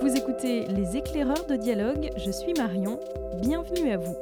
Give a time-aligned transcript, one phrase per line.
[0.00, 2.98] Vous écoutez Les éclaireurs de dialogue, je suis Marion,
[3.40, 4.16] bienvenue à vous.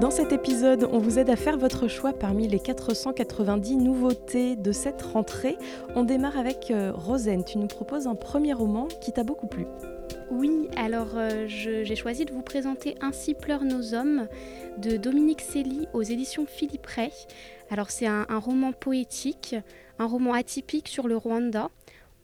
[0.00, 4.72] Dans cet épisode, on vous aide à faire votre choix parmi les 490 nouveautés de
[4.72, 5.58] cette rentrée.
[5.94, 7.44] On démarre avec euh, Rosen.
[7.44, 9.66] Tu nous proposes un premier roman qui t'a beaucoup plu.
[10.30, 14.26] Oui, alors euh, j'ai choisi de vous présenter Ainsi pleurent nos hommes
[14.78, 17.12] de Dominique Célie aux éditions Philippe Ray.
[17.68, 19.54] Alors c'est un, roman poétique,
[19.98, 21.68] un roman atypique sur le Rwanda.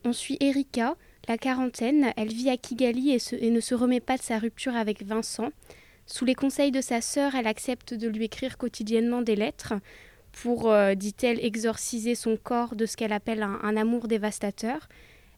[0.06, 0.94] On suit Erika,
[1.28, 5.04] la quarantaine, elle vit à Kigali et ne se remet pas de sa rupture avec
[5.04, 5.50] Vincent.
[6.06, 9.74] Sous les conseils de sa sœur, elle accepte de lui écrire quotidiennement des lettres
[10.30, 14.88] pour, euh, dit-elle, exorciser son corps de ce qu'elle appelle un, amour dévastateur.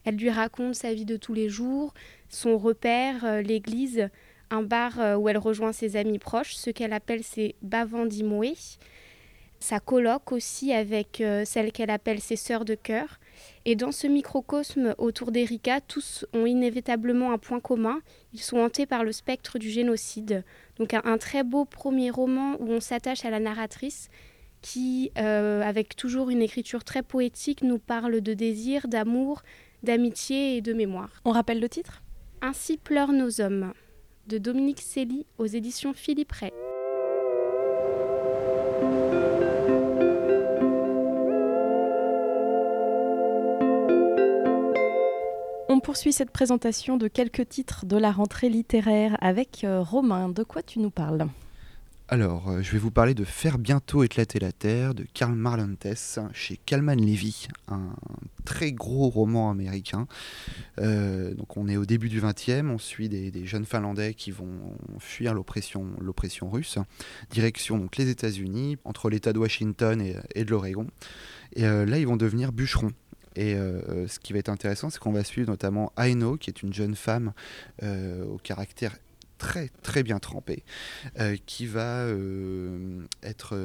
[0.05, 1.95] Elle lui raconte sa vie de tous les jours,
[2.29, 4.09] son repère, euh, l'église,
[4.51, 8.57] un bar euh, où elle rejoint ses amis proches, ce qu'elle appelle ses bavandimoués.
[9.61, 13.19] Sa colloque aussi avec celle qu'elle appelle ses sœurs de cœur.
[13.65, 18.01] Et dans ce microcosme autour d'Erika, tous ont inévitablement un point commun,
[18.33, 20.45] ils sont hantés par le spectre du génocide.
[20.79, 24.09] Donc un, très beau premier roman où on s'attache à la narratrice
[24.61, 29.43] qui, euh, avec toujours une écriture très poétique, nous parle de désir, d'amour,
[29.83, 31.11] d'amitié et de mémoire.
[31.25, 32.03] On rappelle le titre?
[32.43, 33.73] Ainsi pleurent nos hommes,
[34.27, 36.53] de Dominique Célie aux éditions Philippe Ray.
[45.89, 50.29] Poursuit cette présentation de quelques titres de la rentrée littéraire avec euh, Romain.
[50.29, 51.27] De quoi tu nous parles?
[52.09, 55.87] Alors, euh, je vais vous parler de Faire bientôt éclater la Terre de Karl Marlantes
[56.35, 57.95] chez Kalman Levy, un
[58.45, 60.07] très gros roman américain.
[60.79, 64.77] Euh, donc, on est au début du XXe, on suit des, jeunes Finlandais qui vont
[64.99, 66.77] fuir l'oppression, l'oppression russe,
[67.31, 70.03] direction donc les États-Unis, entre l'État de Washington
[70.35, 70.87] et, de l'Oregon.
[71.55, 72.93] Et là, ils vont devenir bûcherons.
[73.39, 76.63] Et euh, ce qui va être intéressant, c'est qu'on va suivre notamment Aino, qui est
[76.65, 77.33] une jeune femme
[77.85, 78.97] euh, au caractère
[79.39, 80.65] très très bien trempé,
[81.21, 82.05] euh, qui va
[83.23, 83.57] être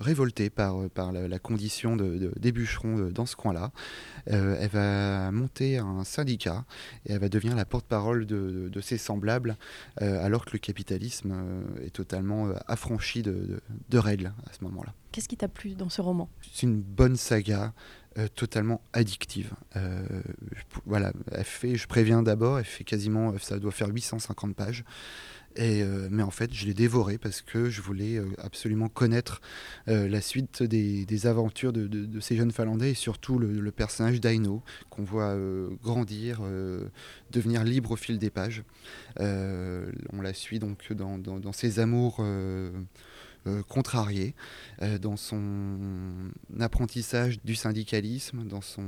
[0.00, 3.70] révoltée par, par la, condition de, des bûcherons dans ce coin-là.
[4.26, 6.64] elle va monter un syndicat
[7.06, 9.56] et elle va devenir la porte-parole de, ses semblables,
[10.00, 14.92] alors que le capitalisme est totalement affranchi de règles à ce moment-là.
[15.12, 16.28] Qu'est-ce qui t'a plu dans ce roman?
[16.52, 17.72] C'est une bonne saga.
[18.18, 19.52] Euh, totalement addictive.
[19.76, 20.02] Euh,
[20.84, 24.84] voilà, elle fait, je préviens d'abord, elle fait quasiment, ça doit faire 850 pages.
[25.54, 29.40] Et, euh, mais en fait, je l'ai dévoré parce que je voulais absolument connaître
[29.86, 35.36] la suite des, aventures de, ces jeunes Finlandais et surtout le, personnage d'Aino qu'on voit
[35.80, 36.40] grandir,
[37.30, 38.64] devenir libre au fil des pages.
[39.20, 42.70] on la suit donc dans, ses amours euh,
[43.68, 44.34] contrarié
[44.82, 48.82] euh, dans son apprentissage du syndicalisme, dans son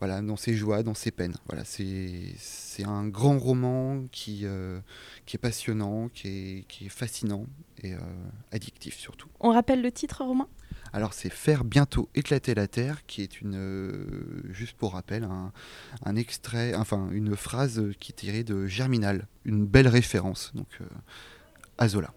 [0.00, 1.34] voilà, dans ses joies, dans ses peines.
[1.48, 4.78] Voilà, c'est un grand roman qui, euh,
[5.26, 7.46] qui est passionnant, qui est, qui est fascinant
[7.82, 7.94] et
[8.52, 9.28] addictif surtout.
[9.40, 10.48] On rappelle le titre, Romain?
[10.92, 15.52] Alors c'est Faire bientôt éclater la Terre, qui est une, juste pour rappel, un,
[16.04, 20.78] un, extrait, enfin une phrase qui est tirée de Germinal, une belle référence, donc
[21.76, 22.12] à Zola.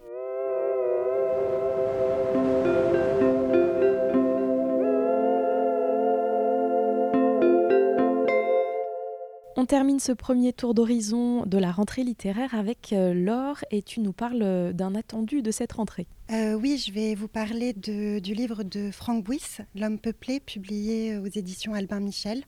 [9.62, 14.00] On termine ce premier tour d'horizon de la rentrée littéraire avec euh, Laure et tu
[14.00, 16.08] nous parles euh, d'un attendu de cette rentrée.
[16.32, 21.28] Euh, oui, je vais vous parler du livre de Franck Bouys, L'homme peuplé, publié aux
[21.28, 22.42] éditions Albin Michel.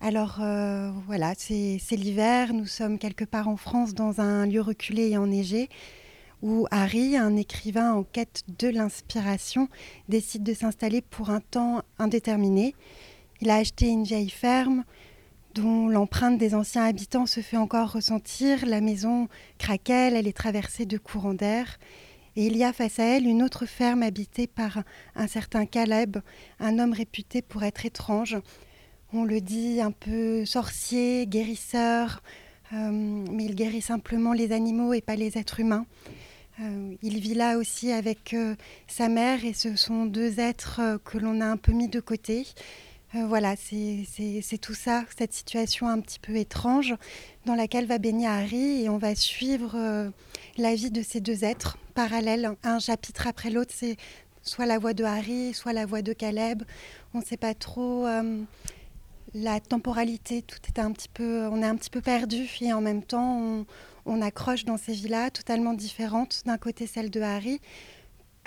[0.00, 0.40] Alors
[1.06, 5.68] voilà, c'est l'hiver, nous sommes quelque part en France dans un lieu reculé et enneigé
[6.42, 9.68] où Harry, un écrivain en quête de l'inspiration,
[10.08, 12.74] décide de s'installer pour un temps indéterminé.
[13.40, 14.82] Il a acheté une vieille ferme,
[15.54, 18.66] dont l'empreinte des anciens habitants se fait encore ressentir.
[18.66, 19.28] La maison
[19.58, 21.78] craquelle, elle est traversée de courants d'air.
[22.36, 24.82] Et il y a face à elle une autre ferme habitée par
[25.16, 26.18] un certain Caleb,
[26.60, 28.36] un homme réputé pour être étrange.
[29.12, 32.22] On le dit un peu sorcier, guérisseur,
[32.72, 35.86] euh, mais il guérit simplement les animaux et pas les êtres humains.
[36.60, 38.54] Euh, il vit là aussi avec euh,
[38.86, 42.46] sa mère et ce sont deux êtres que l'on a un peu mis de côté.
[43.14, 46.94] Euh, voilà, c'est tout ça, cette situation un petit peu étrange
[47.46, 50.10] dans laquelle va baigner Harry et on va suivre euh,
[50.58, 53.72] la vie de ces deux êtres parallèles, un chapitre après l'autre.
[53.74, 53.96] C'est
[54.42, 56.64] soit la voix de Harry, soit la voix de Caleb.
[57.14, 58.42] On ne sait pas trop euh,
[59.32, 60.42] la temporalité.
[60.42, 63.40] Tout est un petit peu, on est un petit peu perdu et en même temps
[63.40, 63.66] on,
[64.04, 66.42] on accroche dans ces vies-là totalement différentes.
[66.44, 67.58] D'un côté celle de Harry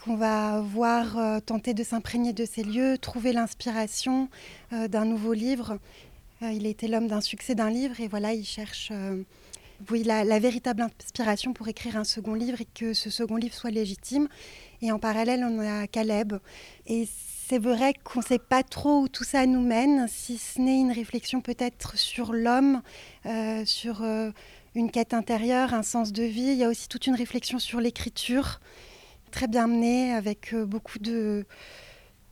[0.03, 4.29] qu'on va voir euh, tenter de s'imprégner de ces lieux, trouver l'inspiration
[4.73, 5.77] euh, d'un nouveau livre.
[6.41, 8.91] Euh, il était l'homme d'un succès d'un livre et voilà, il cherche
[9.89, 13.71] oui, la, véritable inspiration pour écrire un second livre et que ce second livre soit
[13.71, 14.27] légitime.
[14.81, 16.33] Et en parallèle, on a Caleb.
[16.87, 17.07] Et
[17.47, 20.79] c'est vrai qu'on ne sait pas trop où tout ça nous mène, si ce n'est
[20.79, 22.81] une réflexion peut-être sur l'homme,
[23.65, 24.03] sur
[24.75, 26.51] une quête intérieure, un sens de vie.
[26.51, 28.59] Il y a aussi toute une réflexion sur l'écriture
[29.31, 31.45] très bien mené, avec euh, beaucoup de,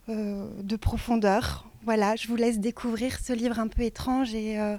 [0.10, 1.68] euh, de profondeur.
[1.84, 4.78] Voilà, je vous laisse découvrir ce livre un peu étrange et, euh,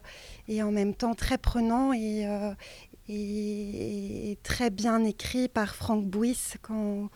[0.48, 2.28] et en même temps très prenant et,
[3.08, 6.38] et, très bien écrit par Frank Bouis.
[6.62, 7.08] Quand,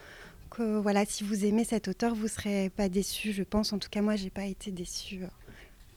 [0.50, 3.72] que, voilà, si vous aimez cet auteur, vous ne serez pas déçu, je pense.
[3.72, 5.20] En tout cas, moi, je n'ai pas été déçue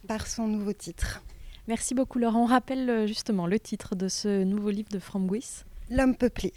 [0.07, 1.23] par son nouveau titre.
[1.67, 2.43] Merci beaucoup, Laurent.
[2.43, 5.63] On rappelle justement le titre de ce nouveau livre de Frank Bouis.
[5.89, 6.51] L'homme peuplé.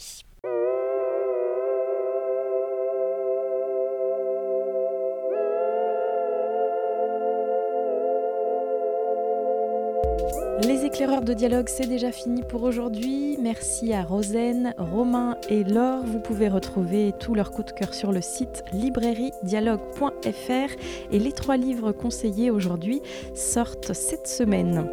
[11.00, 13.38] Les éclaireurs de dialogue, c'est déjà fini pour aujourd'hui.
[13.40, 16.04] Merci à Rosen, Romain et Laure.
[16.04, 20.74] Vous pouvez retrouver tous leurs coups de cœur sur le site librairiedialogue.fr
[21.10, 23.00] et les trois livres conseillés aujourd'hui
[23.34, 24.90] sortent cette semaine.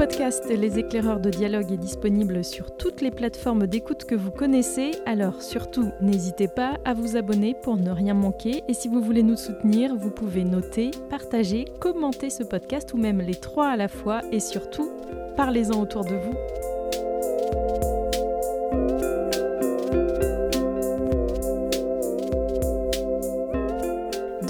[0.00, 4.92] Podcast Les éclaireurs de dialogue est disponible sur toutes les plateformes d'écoute que vous connaissez,
[5.04, 8.64] alors surtout n'hésitez pas à vous abonner pour ne rien manquer.
[8.66, 13.20] Et si vous voulez nous soutenir, vous pouvez noter, partager, commenter ce podcast ou même
[13.20, 14.22] les trois à la fois.
[14.32, 14.90] Et surtout
[15.36, 16.69] parlez-en autour de vous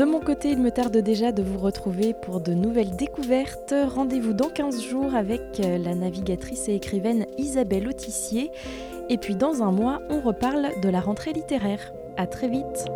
[0.01, 3.75] De mon côté, il me tarde déjà de vous retrouver pour de nouvelles découvertes.
[3.87, 8.51] Rendez-vous dans 15 jours avec euh, la navigatrice et écrivaine Isabelle Autissier.
[9.11, 11.93] Et puis dans un mois, on reparle de la rentrée littéraire.
[12.17, 12.87] À très vite